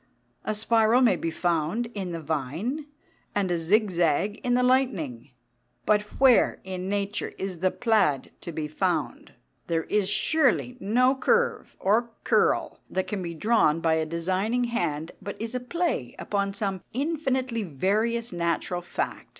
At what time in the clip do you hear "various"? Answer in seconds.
17.61-18.33